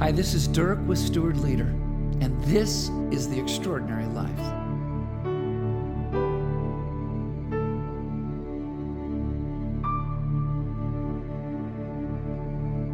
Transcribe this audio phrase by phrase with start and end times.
[0.00, 1.68] Hi, this is Dirk with Steward Leader,
[2.20, 4.36] and this is The Extraordinary Life.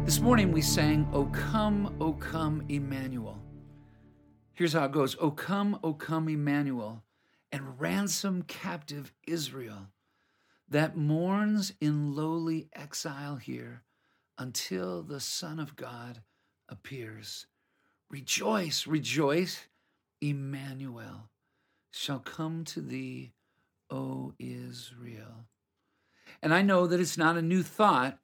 [0.05, 3.41] This morning we sang, O come, O come, Emmanuel.
[4.53, 7.03] Here's how it goes O come, O come, Emmanuel,
[7.51, 9.87] and ransom captive Israel
[10.69, 13.81] that mourns in lowly exile here
[14.37, 16.21] until the Son of God
[16.71, 17.45] appears.
[18.09, 19.67] Rejoice, rejoice,
[20.21, 21.29] Emmanuel
[21.91, 23.33] shall come to thee,
[23.89, 25.45] O Israel.
[26.41, 28.17] And I know that it's not a new thought,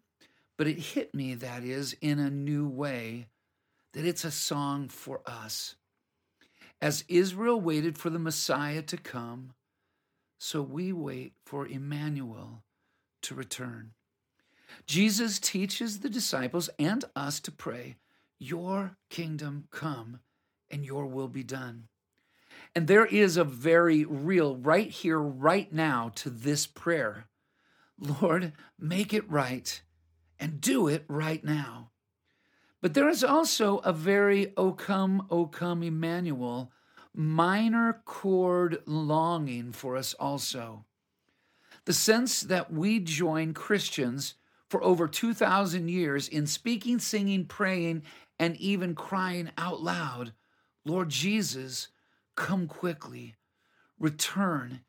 [0.58, 3.28] but it hit me, that is, in a new way,
[3.94, 5.76] that it's a song for us.
[6.82, 9.54] As Israel waited for the Messiah to come,
[10.40, 12.64] so we wait for Emmanuel
[13.24, 13.92] to return.
[14.86, 17.96] Jesus teaches the disciples and us to pray,
[18.40, 20.20] Your kingdom come
[20.70, 21.88] and your will be done.
[22.76, 27.28] And there is a very real, right here, right now, to this prayer
[28.00, 29.82] Lord, make it right
[30.40, 31.90] and do it right now.
[32.82, 36.72] But there is also a very, O come, O come, Emmanuel,
[37.14, 40.86] minor chord longing for us also.
[41.86, 44.36] The sense that we join Christians
[44.70, 48.04] for over 2,000 years in speaking, singing, praying,
[48.40, 50.34] and even crying out loud,
[50.86, 51.90] Lord Jesus,
[52.36, 53.36] come quickly,
[54.00, 54.82] return,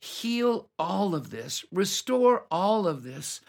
[0.00, 3.40] heal all of this, restore all of this,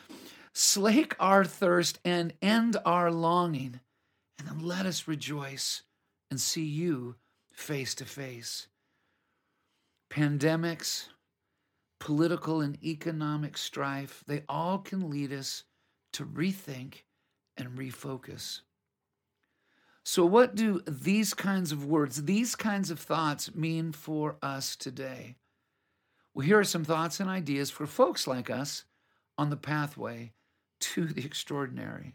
[0.53, 3.80] slake our thirst, and end our longing,
[4.39, 5.84] and then let us rejoice
[6.30, 7.16] and see you
[7.53, 8.67] face to face.
[10.09, 11.08] Pandemics,
[12.00, 15.64] political and economic strife, they all can lead us
[16.14, 17.03] to rethink
[17.58, 18.62] and refocus.
[20.08, 25.35] So, what do these kinds of words, these kinds of thoughts mean for us today?
[26.35, 28.85] Well, here are some thoughts and ideas for folks like us
[29.35, 30.31] on the pathway
[30.79, 32.13] to the extraordinary.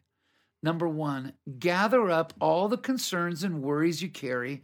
[0.62, 4.62] Number one, gather up all the concerns and worries you carry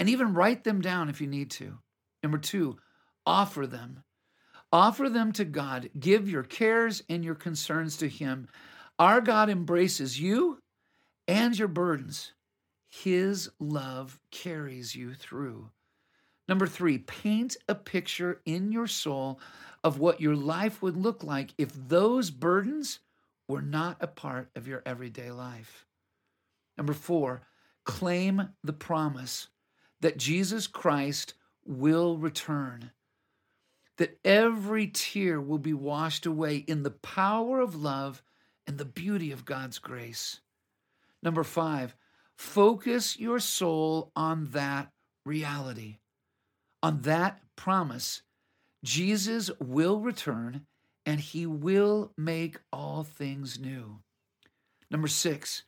[0.00, 1.78] and even write them down if you need to.
[2.24, 2.78] Number two,
[3.24, 4.02] offer them.
[4.72, 5.90] Offer them to God.
[5.96, 8.48] Give your cares and your concerns to Him.
[8.98, 10.58] Our God embraces you
[11.28, 12.32] and your burdens.
[13.02, 15.70] His love carries you through.
[16.48, 19.40] Number three, paint a picture in your soul
[19.82, 23.00] of what your life would look like if those burdens
[23.48, 25.86] were not a part of your everyday life.
[26.78, 27.42] Number four,
[27.82, 29.48] claim the promise
[30.00, 31.34] that Jesus Christ
[31.66, 32.92] will return,
[33.96, 38.22] that every tear will be washed away in the power of love
[38.68, 40.40] and the beauty of God's grace.
[41.22, 41.96] Number five,
[42.38, 44.90] focus your soul on that
[45.24, 45.98] reality,
[46.82, 48.22] on that promise.
[48.84, 50.66] Jesus will return
[51.06, 54.00] and he will make all things new.
[54.90, 55.64] Number six,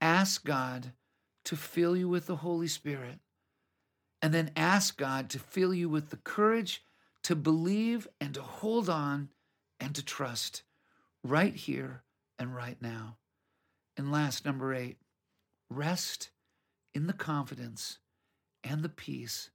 [0.00, 0.92] ask God
[1.44, 3.18] to fill you with the Holy Spirit.
[4.22, 6.84] And then ask God to fill you with the courage
[7.24, 9.30] to believe and to hold on
[9.78, 10.62] and to trust
[11.22, 12.02] right here
[12.38, 13.16] and right now.
[13.96, 14.96] And last, number eight,
[15.70, 16.30] rest
[16.94, 17.98] in the confidence
[18.64, 19.50] and the peace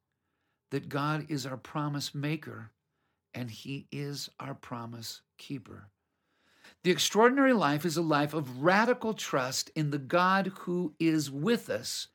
[0.72, 2.72] that God is our promise maker
[3.34, 5.90] and He is our promise keeper.
[6.84, 11.70] The extraordinary life is a life of radical trust in the God who is with
[11.70, 12.08] us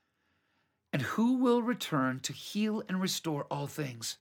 [0.93, 4.19] and who will return to heal and restore all things.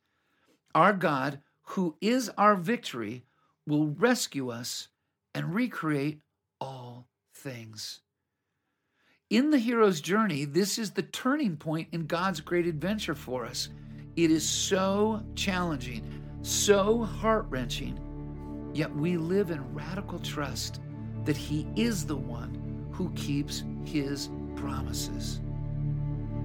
[0.75, 3.23] Our God, who is our victory,
[3.65, 4.89] will rescue us
[5.33, 6.21] and recreate
[6.61, 8.01] all things.
[9.29, 13.69] In the hero's journey, this is the turning point in God's great adventure for us.
[14.15, 16.03] It is so challenging,
[16.41, 17.99] so heart wrenching,
[18.73, 20.81] yet we live in radical trust
[21.25, 25.41] that He is the one who keeps His promises.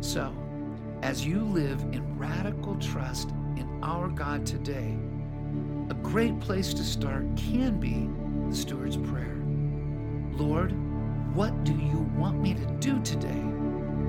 [0.02, 0.30] So,
[1.00, 4.94] as you live in radical trust in our God today,
[5.88, 8.10] a great place to start can be
[8.50, 9.42] the steward's prayer.
[10.36, 10.74] Lord,
[11.34, 13.42] what do you want me to do today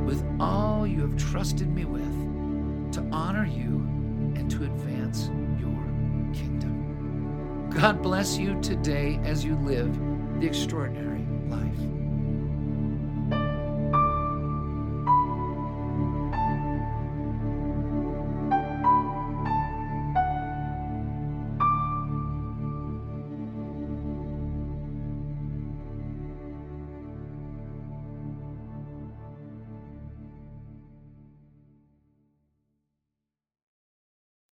[0.05, 3.83] with all you have trusted me with to honor you
[4.35, 5.73] and to advance your
[6.35, 7.67] kingdom?
[7.71, 9.91] God bless you today as you live
[10.39, 11.04] the extraordinary.